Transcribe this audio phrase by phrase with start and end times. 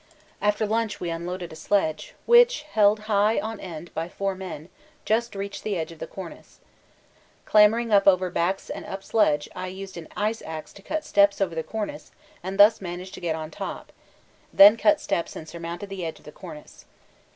[0.41, 4.67] After lunch we unloaded a sledge, which, held high on end by four men,
[5.05, 6.59] just reached the edge of the cornice.
[7.45, 11.39] Clambering up over backs and up sledge I used an ice axe to cut steps
[11.39, 12.09] over the cornice
[12.41, 13.91] and thus managed to get on top,
[14.51, 16.85] then cut steps and surmounted the edge of the cornice.